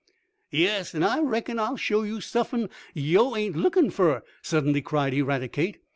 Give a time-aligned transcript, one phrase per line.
[0.49, 5.77] "Yes, an' I reckon I'll show yo' suffin yo' ain't lookin' fer!" suddenly cried Eradicate.